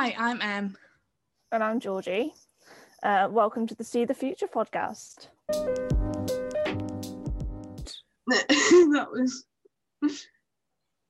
[0.00, 0.78] Hi, I'm Em.
[1.52, 2.32] And I'm Georgie.
[3.02, 5.26] Uh, welcome to the See the Future podcast.
[8.26, 9.44] that was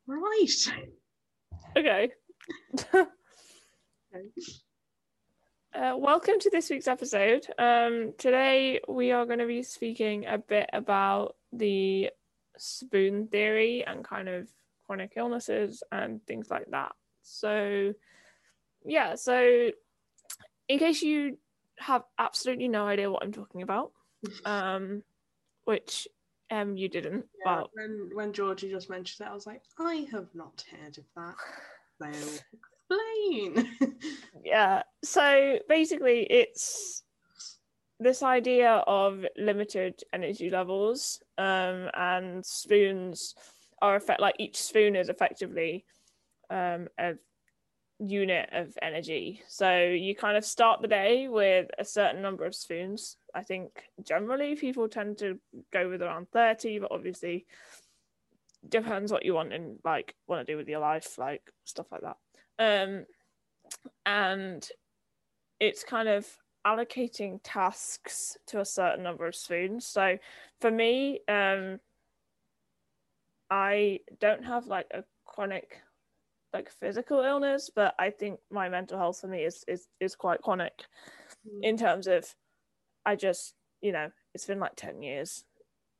[0.08, 0.64] right.
[1.76, 2.10] Okay.
[5.72, 7.46] uh, welcome to this week's episode.
[7.60, 12.10] Um, today we are going to be speaking a bit about the
[12.58, 14.48] spoon theory and kind of
[14.84, 16.90] chronic illnesses and things like that.
[17.22, 17.94] So,
[18.84, 19.70] yeah, so
[20.68, 21.38] in case you
[21.78, 23.92] have absolutely no idea what I'm talking about,
[24.44, 25.02] um,
[25.64, 26.08] which
[26.50, 30.06] um you didn't, Yeah, but when when Georgie just mentioned it, I was like, I
[30.10, 31.34] have not heard of that.
[32.02, 32.08] So
[32.90, 33.68] explain.
[34.44, 37.02] yeah so basically it's
[37.98, 43.34] this idea of limited energy levels um and spoons
[43.82, 45.84] are effect like each spoon is effectively
[46.48, 47.14] um a
[48.00, 49.42] unit of energy.
[49.46, 53.16] So you kind of start the day with a certain number of spoons.
[53.34, 55.38] I think generally people tend to
[55.72, 57.46] go with around 30 but obviously
[58.68, 62.02] depends what you want and like want to do with your life like stuff like
[62.02, 62.16] that.
[62.58, 63.04] Um
[64.06, 64.68] and
[65.60, 66.26] it's kind of
[66.66, 69.86] allocating tasks to a certain number of spoons.
[69.86, 70.18] So
[70.60, 71.78] for me, um,
[73.50, 75.80] I don't have like a chronic
[76.52, 80.42] like physical illness, but I think my mental health for me is is is quite
[80.42, 80.72] chronic
[81.62, 82.24] in terms of
[83.06, 85.44] I just you know it's been like ten years.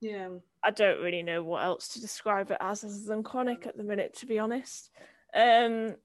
[0.01, 0.29] yeah.
[0.63, 3.83] I don't really know what else to describe it as other than chronic at the
[3.83, 4.91] minute, to be honest.
[5.33, 5.95] Um,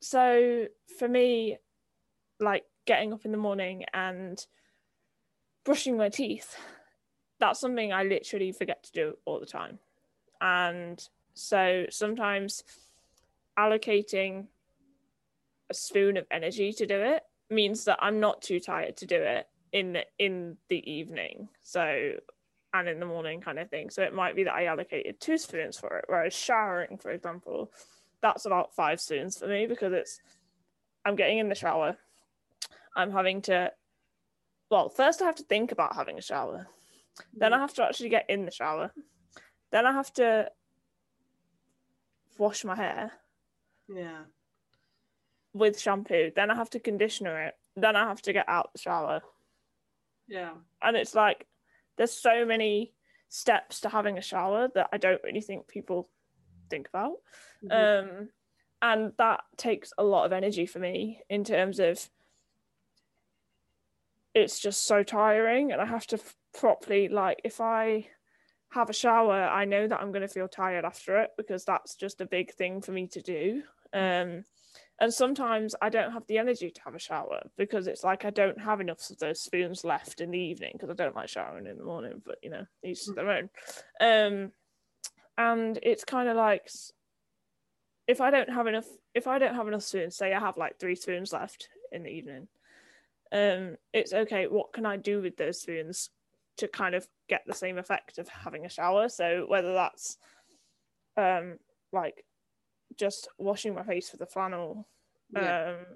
[0.00, 0.66] so
[0.98, 1.58] for me,
[2.40, 4.44] like getting up in the morning and
[5.64, 6.56] brushing my teeth,
[7.40, 9.78] that's something I literally forget to do all the time.
[10.40, 12.62] And so sometimes
[13.58, 14.46] allocating
[15.70, 19.16] a spoon of energy to do it means that I'm not too tired to do
[19.16, 21.48] it in the, in the evening.
[21.62, 22.12] So
[22.74, 23.90] and in the morning kind of thing.
[23.90, 27.72] So it might be that I allocated two spoons for it, whereas showering, for example,
[28.20, 30.20] that's about five spoons for me because it's
[31.04, 31.96] I'm getting in the shower.
[32.94, 33.72] I'm having to
[34.70, 36.66] well, first I have to think about having a shower.
[37.32, 37.60] Then I mm.
[37.60, 38.92] have to actually get in the shower.
[39.70, 40.50] Then I have to
[42.36, 43.12] wash my hair
[43.88, 44.24] Yeah.
[45.52, 46.32] with shampoo.
[46.34, 47.54] Then I have to conditioner it.
[47.76, 49.22] Then I have to get out the shower.
[50.28, 50.54] Yeah.
[50.82, 51.46] and it's like
[51.96, 52.92] there's so many
[53.28, 56.08] steps to having a shower that I don't really think people
[56.68, 57.18] think about.
[57.62, 57.70] Mhm.
[58.20, 58.28] Um,
[58.82, 62.10] and that takes a lot of energy for me in terms of
[64.34, 68.08] it's just so tiring, and I have to f- properly like if I
[68.70, 71.94] have a shower, I know that I'm going to feel tired after it because that's
[71.94, 73.62] just a big thing for me to do.
[73.92, 74.44] Um,
[74.98, 78.30] and sometimes I don't have the energy to have a shower because it's like I
[78.30, 81.66] don't have enough of those spoons left in the evening because I don't like showering
[81.66, 83.50] in the morning, but you know, each to their own.
[84.00, 84.52] Um,
[85.36, 86.70] and it's kind of like
[88.06, 90.78] if I don't have enough, if I don't have enough spoons, say I have like
[90.78, 92.48] three spoons left in the evening,
[93.32, 94.46] um, it's okay.
[94.46, 96.10] What can I do with those spoons
[96.58, 99.08] to kind of get the same effect of having a shower?
[99.08, 100.16] So whether that's
[101.18, 101.58] um
[101.92, 102.24] like
[102.96, 104.86] just washing my face with a flannel
[105.34, 105.70] Yeah.
[105.70, 105.86] um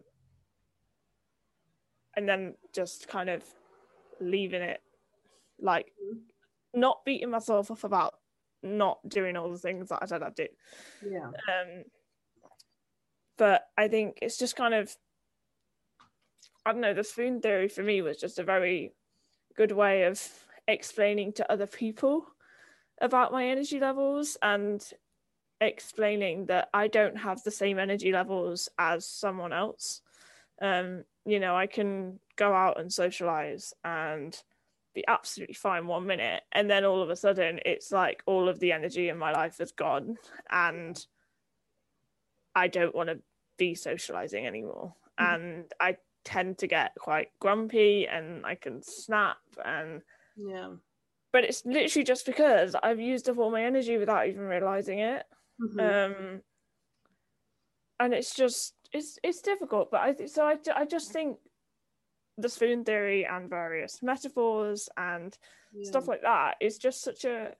[2.16, 3.42] and then just kind of
[4.20, 4.82] leaving it
[5.60, 5.92] like
[6.74, 8.14] not beating myself up about
[8.62, 10.46] not doing all the things that I said I'd do.
[11.08, 11.26] yeah.
[11.26, 11.84] Um
[13.36, 14.94] but I think it's just kind of
[16.66, 18.92] I don't know, the spoon theory for me was just a very
[19.56, 20.20] good way of
[20.68, 22.26] explaining to other people
[23.00, 24.84] about my energy levels and
[25.60, 30.02] explaining that I don't have the same energy levels as someone else.
[30.60, 34.42] Um, you know, I can go out and socialize and
[34.94, 38.60] be absolutely fine one minute, and then all of a sudden it's like all of
[38.60, 40.18] the energy in my life is gone,
[40.50, 41.06] and
[42.54, 43.22] I don't want to
[43.56, 44.94] be socializing anymore.
[45.18, 45.36] Mhm.
[45.36, 50.02] And I tend to get quite grumpy and I can snap and
[50.36, 50.76] Yeah.
[51.32, 55.26] but it's literally just because I've used up all my energy without even realizing it.
[55.60, 55.80] Mhm.
[55.80, 56.42] Um,
[57.98, 59.90] and it's just it's it's difficult.
[59.90, 61.38] But I th- so I I just think
[62.38, 65.36] the spoon theory and various metaphors and
[65.72, 65.88] yeah.
[65.88, 67.54] stuff like that is just such a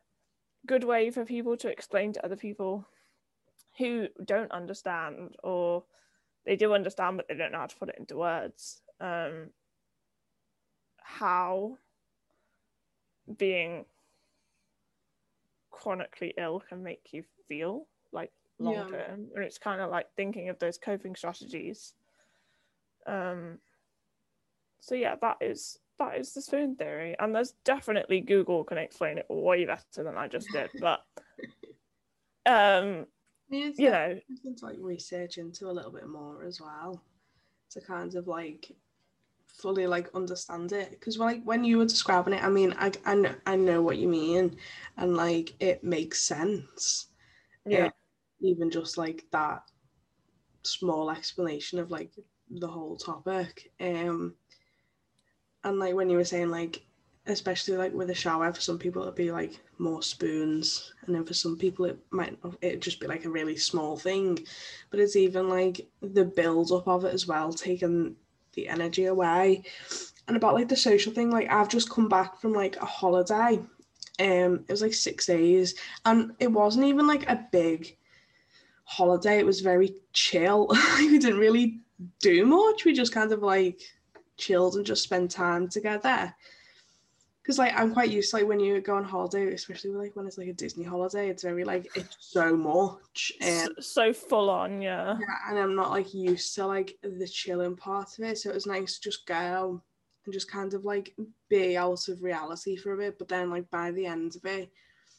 [0.66, 2.86] good way for people to explain to other people
[3.78, 5.84] who don't understand or
[6.44, 9.50] they do understand but they don't know how to put it into words um
[10.98, 11.76] how
[13.36, 13.84] being
[15.80, 18.84] chronically ill can make you feel like long Yeah.
[18.90, 21.94] term and it's kind of like thinking of those coping strategies.
[23.06, 23.58] Um,
[24.80, 29.18] so yeah, that is that is the spoon theory, and there's definitely Google can explain
[29.18, 31.00] it way better than I just did, but
[32.46, 33.06] um,
[33.50, 34.20] It's you know,
[34.62, 37.02] like research into a little bit more as well.
[37.70, 38.72] To kind of like
[39.56, 40.90] fully like understand it.
[40.90, 43.98] Because like when you were describing it i mean I, I, know, I know what
[43.98, 44.56] you mean
[44.96, 47.08] and like it makes sense.
[47.66, 47.92] Yeah, Um,
[48.40, 49.62] even just like that
[50.62, 52.12] small explanation of like
[52.50, 54.34] the whole topic um
[55.64, 56.82] and like when you were saying like
[57.26, 61.24] especially like with a shower for some people it'd be like more spoons and then
[61.24, 64.38] for some people it might it just be like a really small thing.
[64.90, 68.16] But it's even like the build up of it as well taking
[68.54, 69.62] the energy away.
[70.28, 73.58] And about like the social thing like i've just come back from like a holiday
[74.20, 75.74] um it was like six days
[76.04, 77.96] and it wasn't even like a big
[78.84, 80.68] holiday it was very chill.
[80.98, 81.80] We didn't really
[82.20, 83.80] do much we just kind of like
[84.36, 86.32] chilled and just spent time together
[87.42, 90.26] because like i'm quite used to like when you go on holiday especially like when
[90.26, 94.50] it's like a disney holiday it's very like it's so much so, and so full
[94.50, 98.38] on, yeah, yeah, and i'm not like used to like the chilling part of it
[98.38, 99.82] so it was nice to just go
[100.24, 101.14] and just kind of like
[101.48, 104.70] be out of reality for a bit but then like by the end of it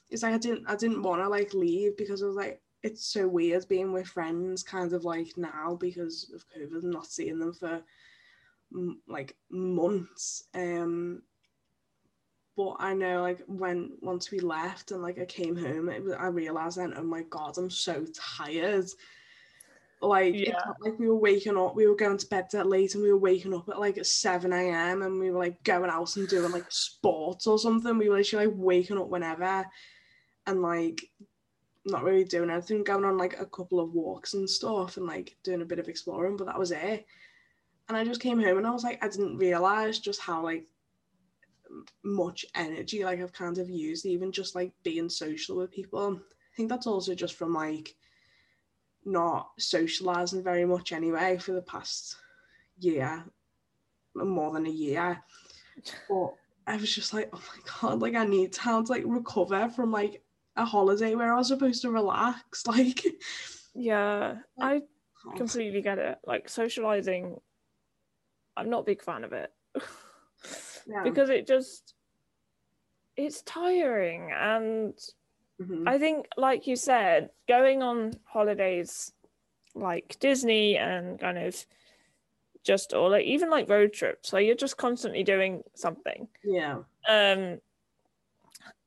[0.10, 3.06] it's like i didn't i didn't want to like leave because i was like it's
[3.06, 7.40] so weird being with friends kind of like now because of covid and not seeing
[7.40, 7.82] them for
[9.08, 11.22] like months um
[12.58, 16.14] but I know like when once we left and like I came home, it was,
[16.14, 18.88] I realized then, oh my god, I'm so tired.
[20.02, 22.96] Like it's not like we were waking up, we were going to bed that late,
[22.96, 25.04] and we were waking up at like seven a.m.
[25.04, 27.98] and we were like going out and doing like sports or something.
[27.98, 29.66] We were literally like waking up whenever,
[30.48, 31.10] and like
[31.86, 35.36] not really doing anything, going on like a couple of walks and stuff, and like
[35.44, 37.06] doing a bit of exploring, but that was it.
[37.88, 40.66] And I just came home and I was like, I didn't realize just how like
[42.04, 46.20] much energy like I've kind of used even just like being social with people.
[46.20, 47.96] I think that's also just from like
[49.06, 52.18] not socializing very much anyway for the past
[52.80, 53.24] year,
[54.16, 55.22] more than a year.
[56.10, 56.34] But
[56.68, 59.92] I was just like, oh my god, like I need time to like recover from
[59.92, 60.24] like
[60.58, 62.64] a holiday where I was supposed to relax.
[62.68, 63.04] Like
[63.74, 64.36] yeah.
[64.60, 64.82] I
[65.38, 66.18] completely get it.
[66.28, 67.38] Like socializing,
[68.58, 69.52] I'm not a big fan of it
[70.88, 71.04] Yeah.
[71.04, 71.94] because it just
[73.18, 74.94] it's tiring and
[75.60, 75.88] Mhm.
[75.88, 79.14] I think, like you said, going on holidays
[79.76, 81.66] like Disney and kind of
[82.64, 86.28] just or like even like road trips, like you're just constantly doing something.
[86.44, 86.80] yeah.
[87.08, 87.60] Um,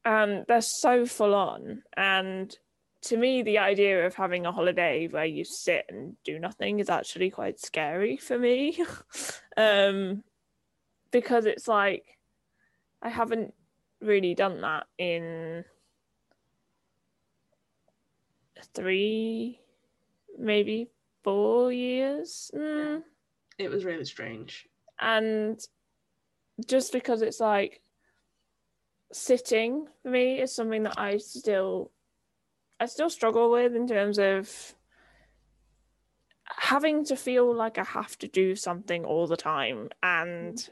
[0.05, 1.83] and they're so full on.
[1.97, 2.57] And
[3.03, 6.89] to me, the idea of having a holiday where you sit and do nothing is
[6.91, 8.83] actually quite scary for me.
[9.57, 10.25] um,
[11.15, 12.19] because it's like
[13.01, 13.55] I haven't
[14.01, 15.65] really done that in
[18.75, 19.61] three,
[20.37, 20.89] maybe
[21.23, 22.51] four years.
[22.53, 23.05] Mm.
[23.59, 24.69] It was really strange.
[25.01, 25.61] And
[26.67, 27.81] just because it's like
[29.13, 31.93] sitting for me is something that I still
[32.81, 34.75] I still struggle with in terms of
[36.45, 40.69] having to feel like I have to do something all the time and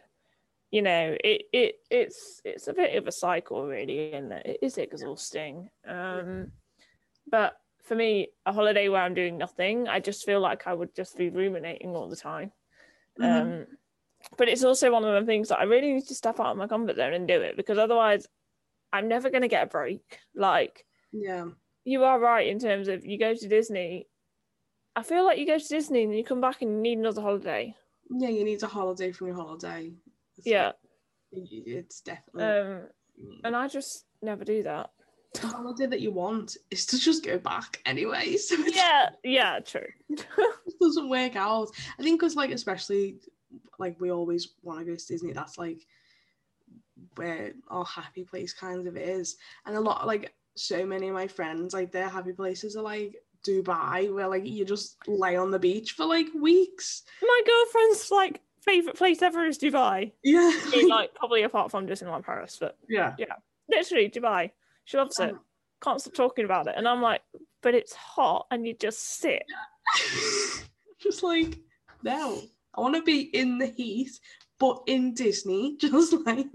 [0.73, 4.59] you know it, it it's it's a bit of a cycle really and it?
[4.63, 5.69] Is exhausting.
[5.87, 6.51] Um
[7.31, 10.95] but for me a holiday where i'm doing nothing i just feel like i would
[10.95, 12.51] just be ruminating all the time.
[13.21, 13.63] Mhm.
[13.63, 13.67] um
[14.39, 16.57] but it's also one of the things that i really need to step out of
[16.57, 18.27] my comfort zone and do it because otherwise
[18.93, 20.19] i'm never going to get a break.
[20.35, 21.47] Like Yeah.
[21.85, 24.07] you are right in terms of you go to disney.
[24.95, 27.23] I feel like you go to disney and you come back and you need another
[27.23, 27.75] holiday.
[28.11, 29.93] Yeah, you need a holiday from your holiday.
[30.43, 30.73] It's yeah
[31.35, 32.89] it's definitely um
[33.43, 34.91] and i just never do that
[35.35, 38.37] the holiday that you want is to just go back anyway.
[38.43, 41.69] So yeah yeah true just doesn't work out.
[41.99, 43.17] I think because like especially
[43.79, 45.33] like we always want to go to Disney.
[45.33, 45.87] That's like
[47.17, 51.27] where our happy place kind of is, and a lot like so many of my
[51.27, 55.59] friends like their happy places are like Dubai, where like you just lay on the
[55.59, 57.03] beach for like weeks.
[57.23, 60.13] my girlfriend's like favorite place ever is dubai.
[60.23, 63.15] Yeah, I mean, like probably apart from disneyland paris but yeah.
[63.19, 63.37] Yeah,
[63.71, 64.51] literally dubai.
[64.85, 65.31] She loves it.
[65.31, 65.41] Um,
[65.83, 66.75] can't stop talking about it.
[66.77, 67.23] And i'm like
[67.63, 69.45] but it's hot and you just sit.
[71.01, 71.59] Just like
[72.05, 72.43] no,
[72.75, 74.11] I want to be in the heat,
[74.59, 76.47] but in Disney, just like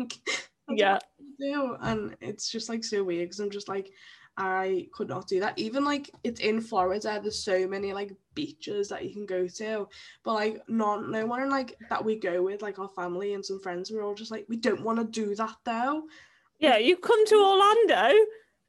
[0.69, 0.99] yeah.
[1.39, 1.75] do.
[1.81, 3.89] And it's just like so weird because I'm just like,
[4.37, 5.57] I could not do that.
[5.57, 9.87] Even like it's in Florida, there's so many like beaches that you can go to,
[10.23, 13.59] but like not no one like that we go with like our family and some
[13.59, 13.91] friends.
[13.91, 16.03] We're all just like we don't want to do that though.
[16.59, 18.13] Yeah, you come to Orlando,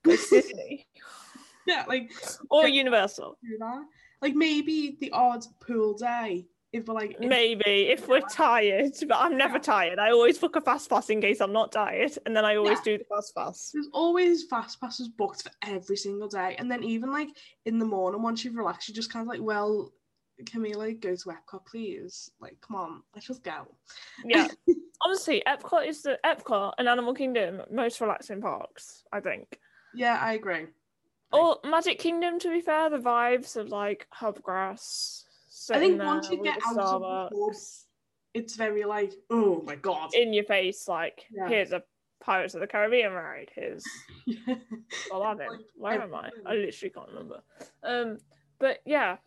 [0.04, 0.86] go to Disney
[1.66, 2.10] Yeah, like
[2.50, 3.36] or Universal.
[3.42, 3.82] do that.
[4.22, 9.16] Like maybe the odd pool day if we're like if- Maybe if we're tired, but
[9.18, 9.60] I'm never Yeah.
[9.60, 9.98] tired.
[9.98, 12.78] I always book a fast pass in case I'm not tired, and then I always
[12.78, 12.84] Yeah.
[12.84, 13.70] do the fast pass.
[13.72, 17.28] There's always fast passes booked for every single day, and then even like
[17.64, 19.92] in the morning, once you've relaxed, you just kind of like, well,
[20.46, 22.30] can we like go to Epcot, please?
[22.38, 23.66] Like, come on, let's just go.
[24.24, 24.48] Yeah,
[25.02, 29.04] honestly, Epcot is the Epcot and Animal Kingdom most relaxing parks.
[29.12, 29.58] I think.
[29.94, 30.66] Yeah, I agree.
[31.32, 35.24] Or Magic Kingdom, to be fair, the vibes of like Hubgrass.
[35.70, 37.54] I think once you get out of the hub,
[38.34, 40.14] it's very like, oh my god.
[40.14, 41.48] in your face, like Yeah.
[41.48, 41.82] here's a
[42.20, 43.50] Pirates of the Caribbean ride.
[43.54, 43.84] Here's
[44.26, 44.56] Yeah.
[45.12, 45.48] Aladdin.
[45.50, 46.30] Like, Where am I?
[46.46, 47.42] I literally can't remember.
[47.82, 48.18] Um,
[48.58, 49.18] but yeah,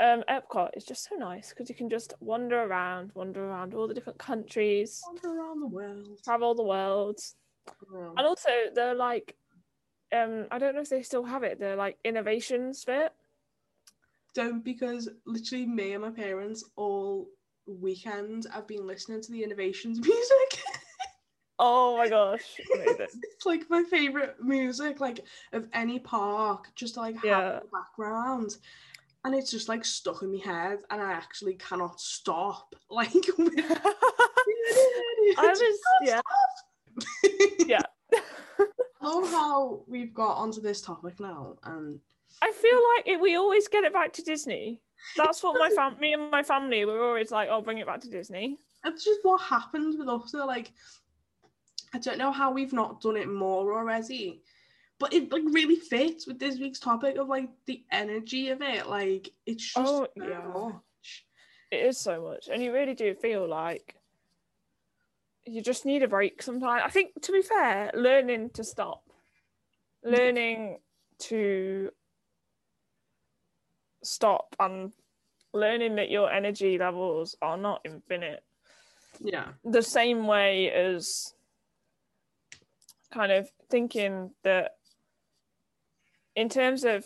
[0.00, 3.86] um, Epcot is just so nice because you can just wander around, wander around all
[3.86, 6.08] the different countries, Wander around the world.
[6.24, 7.20] travel the world,
[7.92, 8.08] Yeah.
[8.16, 9.36] and also they're like,
[10.12, 11.58] um, I don't know if they still have it.
[11.60, 13.12] They're like innovations bit.
[14.34, 17.28] Don't because literally me and my parents all
[17.66, 20.62] weekend have been listening to the innovations music.
[21.58, 27.16] Oh my gosh, it's like my favorite music, like of any park, just to like
[27.16, 27.60] have Yeah.
[27.60, 28.56] the background.
[29.24, 32.74] And it's just like stuck in my head, and I actually cannot stop.
[32.90, 33.12] Like,
[35.36, 36.20] I was yeah
[37.66, 37.82] yeah.
[39.00, 42.00] I love how we've got onto this topic now, and
[42.42, 44.80] I feel like it, we always get it back to Disney.
[45.16, 48.00] That's what my fam, me and my family, we're always like, oh, bring it back
[48.00, 48.58] to Disney.
[48.84, 50.30] that's just what happens with us.
[50.32, 50.72] So, like,
[51.94, 54.42] I don't know how we've not done it more already,
[54.98, 58.88] but it like really fits with this week's topic of like the energy of it.
[58.88, 60.40] Like, it's just Oh, so yeah.
[60.52, 61.26] much.
[61.70, 63.94] It is so much, and you really do feel like
[65.44, 66.82] you just need a break sometimes.
[66.84, 69.02] I think, to be fair, learning to stop,
[70.02, 70.78] learning
[71.20, 71.90] to
[74.02, 74.92] stop, and
[75.52, 78.42] learning that your energy levels are not infinite.
[79.20, 81.32] Yeah, the same way as
[83.12, 84.72] kind of thinking that
[86.36, 87.04] in terms of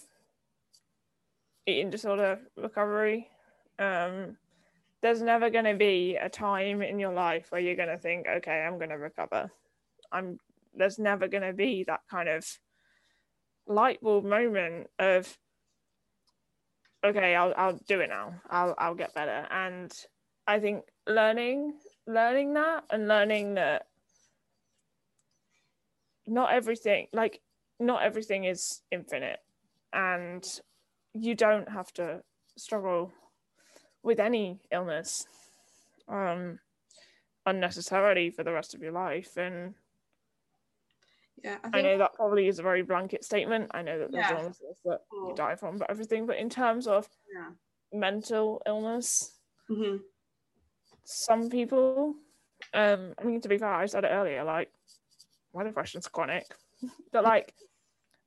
[1.67, 3.29] eating disorder recovery
[3.79, 4.37] um
[5.01, 8.27] there's never going to be a time in your life where you're going to think
[8.27, 9.51] okay i'm going to recover
[10.11, 10.39] i'm
[10.75, 12.45] there's never going to be that kind of
[13.67, 15.39] light bulb moment of
[17.05, 18.35] okay i'll i'll do it now.
[18.51, 19.47] I'll i'll get better.
[19.51, 19.93] And
[20.47, 21.75] i think learning
[22.07, 23.87] learning that and learning that
[26.27, 27.41] not everything like
[27.79, 29.41] not everything is infinite.
[29.93, 30.45] And
[31.15, 32.23] you don't have to
[32.57, 33.13] struggle
[34.03, 35.27] with any illness
[36.09, 36.59] um
[37.47, 39.37] unnecessarily for the rest of your life.
[39.37, 39.75] And
[41.43, 41.59] yeah.
[41.65, 43.71] I I know that probably is a very blanket statement.
[43.73, 44.39] I know that there's Yeah.
[44.41, 45.35] illnesses that you Oh.
[45.35, 46.27] die from, but everything.
[46.27, 47.51] But in terms of yeah.
[47.93, 49.97] mental illness, hmm
[51.05, 52.15] some people,
[52.75, 54.73] um, I mean, to be fair, I said it earlier, like
[55.53, 56.47] my depression's chronic,
[57.13, 57.55] but like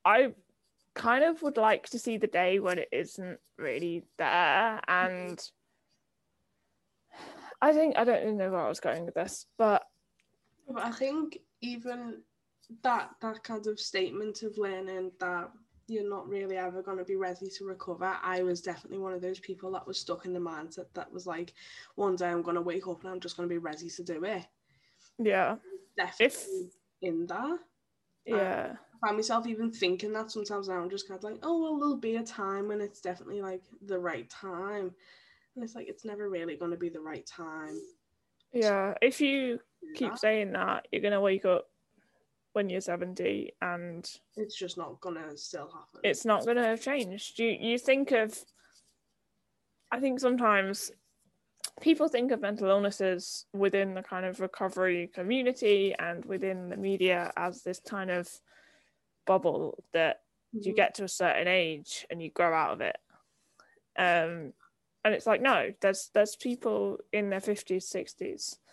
[0.03, 0.33] I
[0.93, 5.39] kind of would like to see the day when it isn't really there, and
[7.61, 9.83] I think I don't even know where I was going with this, But
[10.75, 12.23] I think even
[12.83, 15.49] that that kind of statement of learning that
[15.87, 18.17] you're not really ever going to be ready to recover.
[18.23, 21.27] I was definitely one of those people that was stuck in the mindset that was
[21.27, 21.53] like,
[21.95, 24.03] one day I'm going to wake up and I'm just going to be ready to
[24.03, 24.45] do it.
[25.19, 25.57] yeah,
[25.95, 27.35] Definitely in that.
[27.35, 27.59] Um,
[28.25, 31.61] yeah, I find myself even thinking that sometimes now I'm just kind of like, oh
[31.61, 34.91] well, there'll be a time when it's definitely like the right time,
[35.55, 37.79] and it's like it's never really going to be the right time.
[38.51, 38.95] yeah.
[39.03, 39.59] If you
[39.95, 40.19] keep that.
[40.19, 41.67] saying that, you're gonna wake up
[42.55, 45.99] when you're 70 and It's just not to still happen.
[46.03, 47.37] it's not to have changed.
[47.37, 48.45] You you think of
[49.91, 50.91] I think sometimes
[51.81, 57.31] people think of mental illnesses within the kind of recovery community and within the media
[57.35, 58.29] as this kind of
[59.25, 60.21] bubble that
[60.53, 60.75] you Mhm.
[60.75, 62.97] get to a certain age and you grow out of it.
[63.97, 64.53] Um
[65.03, 68.64] and it's like no, there's there's people in their 50s, 60s And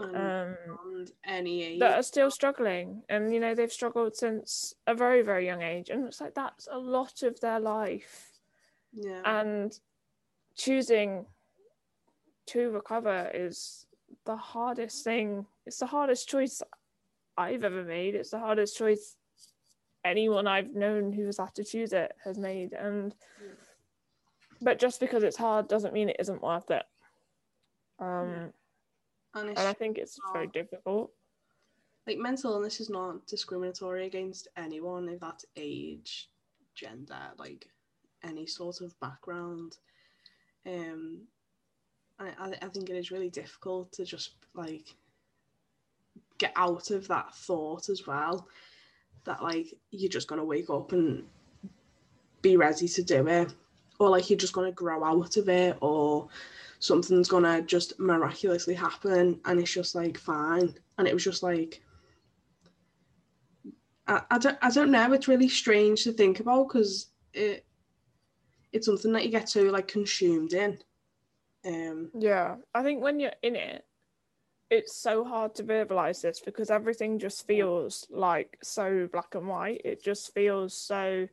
[0.00, 1.80] um beyond any age.
[1.80, 5.90] that are still struggling and you know they've struggled since a very very young age
[5.90, 8.30] and it's like that's a lot of their life
[8.92, 9.20] yeah.
[9.24, 9.80] and
[10.56, 11.26] choosing
[12.46, 13.86] to recover is
[14.24, 16.62] the hardest thing it's the hardest choice
[17.36, 19.16] i've ever made it's the hardest choice
[20.04, 22.72] anyone I've known who has had to choose it has made.
[22.72, 23.14] And
[24.60, 26.84] but just because it's hard doesn't mean it isn't worth it.
[28.00, 28.52] Um,
[29.40, 31.10] and, and I think it's not, very difficult.
[32.06, 36.28] Like mental illness is not discriminatory against anyone if that's age,
[36.74, 37.66] gender, like
[38.24, 39.76] any sort of background.
[40.66, 41.22] Um,
[42.18, 44.94] I, I think it is really difficult to just like
[46.38, 48.48] get out of that thought as well
[49.24, 51.24] that like you're just gonna wake up and
[52.42, 53.52] be ready to do it
[53.98, 56.28] or like you're just gonna grow out of it or
[56.78, 60.74] something's gonna just miraculously happen and it's just like fine.
[60.98, 61.82] And it was just like
[64.06, 65.12] I, I don't I don't know.
[65.12, 67.64] It's really strange to think about because it
[68.72, 70.78] it's something that you get so like consumed in.
[71.66, 72.56] Um yeah.
[72.74, 73.84] I think when you're in it
[74.70, 79.80] it's so hard to verbalize this because everything just feels like so black and white.
[79.84, 81.26] It just feels so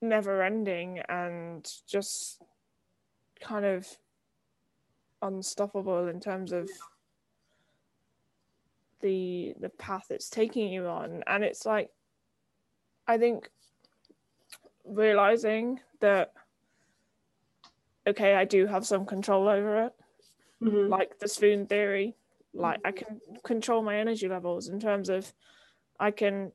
[0.00, 2.42] never ending and just
[3.40, 3.86] kind of
[5.22, 6.68] unstoppable in terms of
[9.00, 11.90] the the path it's taking you on and it's like
[13.06, 13.48] i think
[14.84, 16.32] realizing that
[18.06, 19.94] okay i do have some control over it
[20.62, 20.88] mm-hmm.
[20.88, 22.16] like the spoon theory
[22.54, 25.32] like i can control my energy levels in terms of
[26.00, 26.50] i can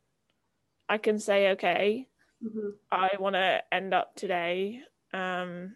[0.90, 2.08] i can say okay
[2.44, 2.70] mm-hmm.
[2.92, 4.82] i want to end up today
[5.14, 5.76] um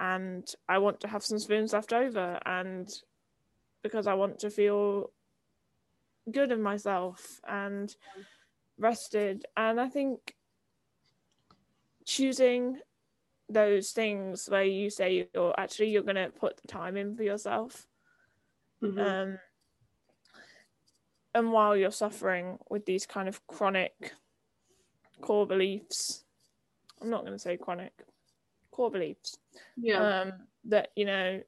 [0.00, 2.90] and I want to have some spoons left over and
[3.82, 5.10] because I want to feel
[6.30, 7.94] good in myself and
[8.78, 10.34] rested and I think
[12.06, 12.78] choosing
[13.50, 17.22] those things where you say you're actually you're going to put the time in for
[17.22, 17.86] yourself
[18.82, 18.98] mm-hmm.
[18.98, 19.38] um
[21.34, 24.12] and while you're suffering with these kind of chronic
[25.20, 26.24] core beliefs
[27.02, 27.92] i'm not going to say chronic
[28.80, 29.36] core beliefs.
[29.76, 30.02] Yeah.
[30.02, 30.32] Um,
[30.64, 31.42] that you know,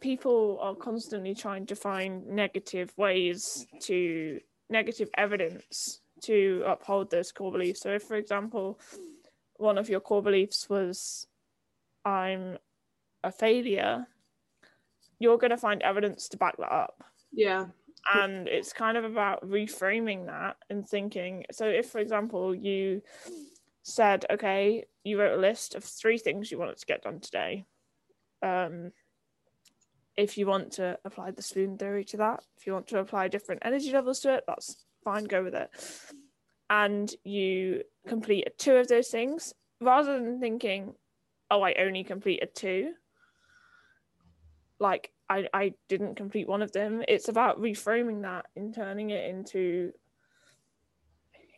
[0.00, 7.52] people are constantly trying to find negative ways to negative evidence to uphold those core
[7.52, 7.80] beliefs.
[7.80, 8.78] So, if, for example,
[9.56, 11.26] one of your core beliefs was,
[12.04, 12.58] "I'm
[13.22, 14.06] a failure,"
[15.18, 17.02] you're going to find evidence to back that up.
[17.32, 17.66] Yeah.
[18.14, 21.46] And it's kind of about reframing that and thinking.
[21.50, 23.00] So, if, for example, you
[23.84, 27.66] said, okay, you wrote a list of three things you wanted to get done today.
[28.42, 28.92] Um,
[30.16, 33.28] if you want to apply the spoon theory to that, if you want to apply
[33.28, 35.70] different energy levels to it, that's fine, go with it.
[36.70, 40.94] And you completed two of those things rather than thinking,
[41.50, 42.94] oh, I only completed two.
[44.78, 47.02] Like, I, I didn't complete one of them.
[47.06, 49.92] It's about reframing that and turning it into,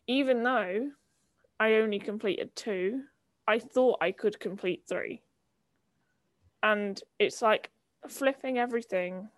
[0.08, 0.90] even though
[1.58, 3.02] I only completed two.
[3.46, 5.22] I thought I could complete three.
[6.62, 7.70] And it's like
[8.08, 9.28] flipping everything.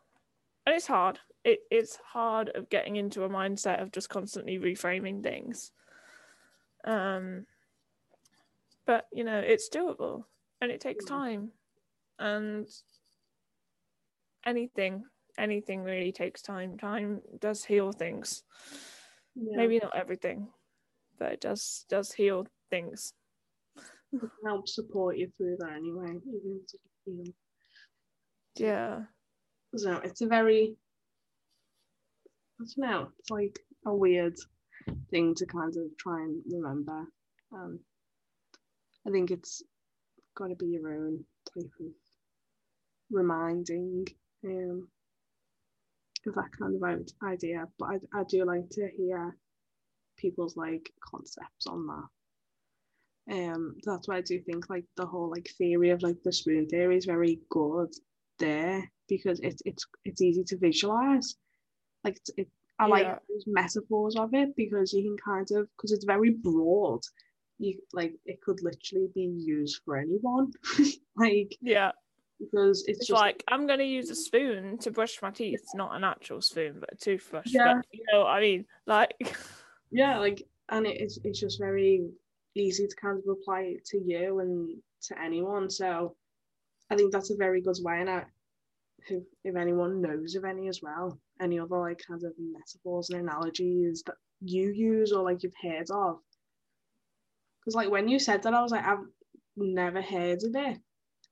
[0.66, 1.18] And it's hard.
[1.44, 5.72] It, it's hard of getting into a mindset of just constantly reframing things.
[6.84, 7.46] Um,
[8.86, 10.24] but, you know, it's doable
[10.60, 11.50] and it takes time.
[12.18, 12.66] And
[14.44, 15.04] anything,
[15.38, 16.78] anything really takes time.
[16.78, 18.42] Time does heal things.
[19.34, 19.56] Yeah.
[19.56, 20.48] Maybe not everything,
[21.18, 23.12] but it does does heal things.
[24.12, 27.24] It help support you through that anyway, even to heal.
[28.56, 29.00] Yeah.
[29.76, 30.76] So it's a very
[32.60, 34.34] I don't know, it's like a weird
[35.10, 37.04] thing to kind of try and remember.
[37.52, 37.80] Um
[39.06, 39.62] I think it's
[40.36, 41.86] gotta be your own type of
[43.10, 44.06] reminding
[44.44, 44.88] um
[46.26, 46.82] of that kind of
[47.22, 47.66] idea.
[47.78, 49.36] But I, I do like to hear
[50.18, 52.04] people's like concepts on that.
[53.30, 56.66] Um, that's why I do think like the whole like theory of like the spoon
[56.66, 57.92] theory is very good
[58.38, 61.36] there because it's it's it's easy to visualize.
[62.04, 62.90] Like it's, it, I yeah.
[62.90, 67.00] like those metaphors of it because you can kind of because it's very broad.
[67.58, 70.52] You like it could literally be used for anyone.
[71.16, 71.92] like yeah,
[72.38, 75.64] because it's, it's just like I'm going to use a spoon to brush my teeth,
[75.74, 77.46] not an actual spoon, but a toothbrush.
[77.48, 77.74] Yeah.
[77.76, 78.64] But, you know what I mean?
[78.86, 79.14] Like
[79.90, 82.08] yeah like and it is it's just very
[82.54, 85.70] easy to kind of apply it to you and to anyone.
[85.70, 86.16] So
[86.90, 88.24] i think that's a very good way and I,
[89.08, 93.20] if, if anyone knows of any as well any other like kind of metaphors and
[93.20, 96.18] analogies that you use or like you've heard of.
[97.60, 99.04] Because like when you said that i was like i've
[99.56, 100.78] never heard of it.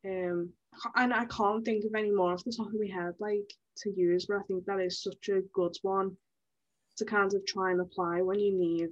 [0.04, 0.52] Um
[0.94, 3.90] and i can't think of any more off the top of my head like to
[3.96, 6.16] use but i think that is such a good one
[6.96, 8.90] to kind of try and apply when you need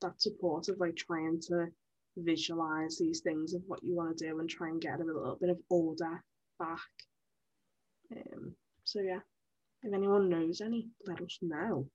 [0.00, 1.66] that support of like trying to
[2.16, 5.38] visualize these things of what you want to do and try and get a little
[5.40, 6.22] bit of order
[6.58, 6.78] back.
[8.14, 9.20] Um, so yeah,
[9.82, 11.88] if anyone knows any, let us know.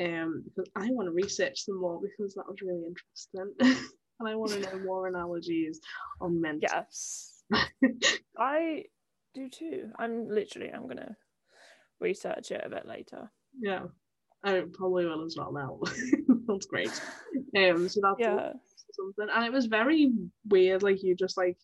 [0.00, 3.88] Um, because I want to research some more because that was really interesting,
[4.20, 5.80] and I want to know more analogies
[6.20, 6.68] on mental.
[6.72, 7.42] Yes,
[8.38, 8.84] I
[9.34, 9.90] do too.
[9.98, 10.70] I'm literally.
[10.70, 11.16] I'm gonna
[12.00, 13.30] research it a bit later.
[13.60, 13.86] Yeah,
[14.42, 15.78] I probably will as well now.
[16.46, 16.90] that's great.
[17.56, 18.52] Um, so that's Yeah,
[18.92, 20.12] something, and it was very
[20.48, 20.82] weird.
[20.82, 21.58] Like you just like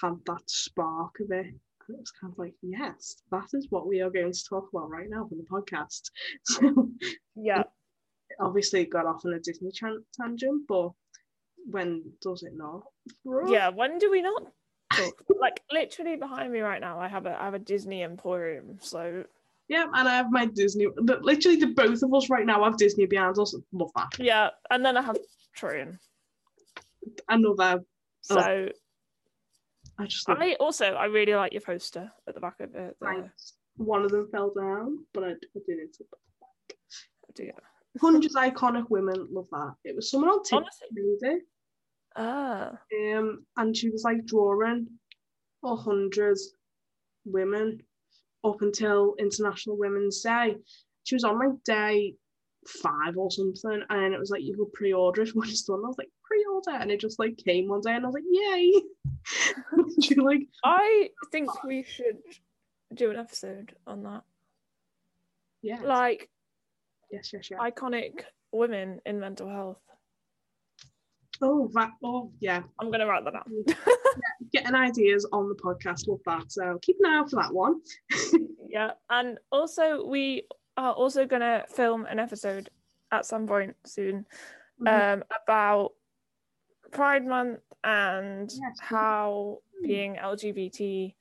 [0.00, 1.46] had that spark of it.
[1.46, 4.68] And it was kind of like, yes, that is what we are going to talk
[4.72, 6.10] about right now for the podcast.
[6.44, 6.90] So
[7.36, 7.62] yeah.
[8.40, 10.90] obviously it got off on a Disney chan- tangent, but
[11.70, 12.82] when does it not?
[13.48, 14.42] Yeah, when do we not
[15.40, 18.78] like literally behind me right now, I have a I have a Disney Emporium.
[18.80, 19.24] So
[19.68, 20.86] Yeah, and I have my Disney.
[20.96, 23.54] Literally, the both of us right now have Disney behind us.
[23.72, 24.18] Love that.
[24.18, 25.18] yeah, and then I have
[25.54, 25.98] Trojan.
[27.28, 27.82] Another.
[28.22, 28.68] So Oh.
[30.00, 32.96] I just I also I really like your poster at the back of it.
[33.00, 33.54] The, Thanks.
[33.76, 35.96] One of them fell down, but I, I didn't.
[37.38, 37.50] yeah.
[38.00, 39.26] Hundred iconic women.
[39.30, 39.74] Love that.
[39.84, 41.40] It was someone on TikTok Honestly,
[42.16, 42.72] ah,
[43.12, 44.86] Um, and she was like drawing
[45.64, 46.38] a hundred
[47.24, 47.80] women
[48.44, 50.56] up until International Women's Day.
[51.04, 52.14] She was on like day
[52.66, 55.82] five or something, and it was like you could pre-order it when it's done.
[55.84, 58.24] I was like pre-order, and it just like came one day, and I was like,
[58.30, 58.72] yay!
[60.02, 62.18] she like I think we should
[62.94, 64.22] do an episode on that.
[65.62, 66.30] yes, Like
[67.10, 67.60] yes, yes, yes.
[67.60, 68.20] iconic
[68.52, 69.80] women in mental health.
[71.40, 71.90] Oh, that.
[72.02, 72.62] Oh, yeah.
[72.80, 73.44] I'm gonna write that down.
[74.52, 76.08] Getting ideas on the podcast.
[76.08, 76.50] Love that.
[76.50, 77.80] So keep an eye out for that one.
[78.70, 82.68] Yeah, and also we are also gonna film an episode
[83.10, 84.26] at some point soon
[84.80, 85.14] Mhm.
[85.14, 85.94] um, about
[86.92, 88.78] Pride Month and Yes.
[88.78, 91.14] how being LGBTQ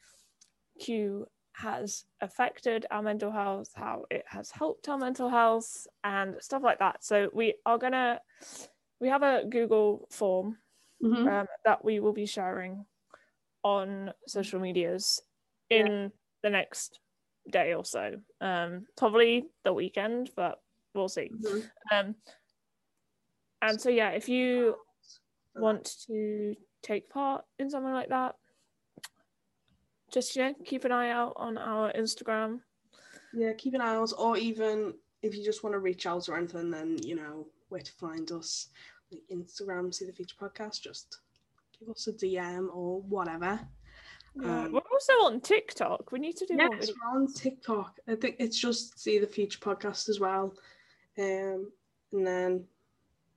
[1.54, 6.80] has affected our mental health, how it has helped our mental health, and stuff like
[6.80, 7.02] that.
[7.04, 8.22] So we are gonna
[9.00, 10.58] we have a Google form
[11.02, 11.28] Mhm.
[11.42, 12.86] um, that we will be sharing
[13.68, 15.22] on social medias
[15.70, 17.00] in the next
[17.50, 18.16] day or so.
[18.40, 20.62] Um, probably the weekend, but
[20.94, 21.30] we'll see.
[21.30, 21.70] Mhm.
[21.92, 22.16] Um,
[23.62, 24.78] and so yeah, if you
[25.56, 28.36] want to take part in something like that,
[30.12, 32.62] just you know, keep an eye out on our Instagram.
[33.34, 36.38] Yeah, keep an eye out, or even if you just want to reach out or
[36.38, 38.70] anything, then you know where to find us.
[39.12, 40.82] Like Instagram, see the future podcast.
[40.82, 41.20] Just
[41.80, 43.60] give us a DM or whatever.
[44.36, 46.12] Yeah, Um, we're also on TikTok.
[46.12, 46.70] We need to do more.
[46.76, 46.94] Yes, videos.
[47.02, 48.00] we're on TikTok.
[48.08, 50.54] I think it's just see the future podcast as well.
[51.18, 51.72] Um,
[52.12, 52.66] and then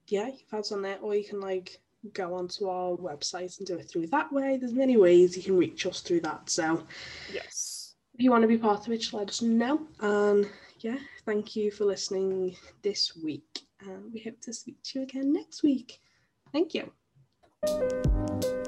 [0.09, 1.81] yeah, you can find on there, or you can like
[2.13, 4.57] go onto our website and do it through that way.
[4.57, 6.49] There's many ways you can reach us through that.
[6.51, 6.85] So
[7.33, 7.95] Yes.
[8.15, 9.87] if you want to be part of it, just let us know.
[10.01, 10.49] And
[10.81, 13.61] yeah, thank you for listening this week.
[13.81, 16.01] And we hope to speak to you again next week.
[16.53, 16.91] Thank you.
[17.63, 18.60] Thank you.